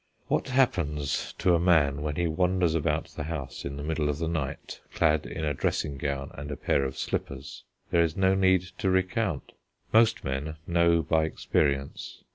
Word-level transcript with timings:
What 0.29 0.47
happens 0.47 1.35
to 1.37 1.53
a 1.53 1.59
man 1.59 2.01
when 2.01 2.15
he 2.15 2.25
wanders 2.25 2.73
about 2.73 3.09
the 3.09 3.25
house 3.25 3.65
in 3.65 3.77
the 3.77 3.83
middle 3.83 4.09
of 4.09 4.17
the 4.17 4.27
night, 4.27 4.81
clad 4.95 5.27
in 5.27 5.45
a 5.45 5.53
dressing 5.53 5.99
gown 5.99 6.31
and 6.33 6.49
a 6.49 6.57
pair 6.57 6.85
of 6.85 6.97
slippers, 6.97 7.63
there 7.91 8.01
is 8.01 8.17
no 8.17 8.33
need 8.33 8.63
to 8.79 8.89
recount; 8.89 9.51
most 9.93 10.23
men 10.23 10.55
know 10.65 11.03
by 11.03 11.25
experience. 11.25 12.23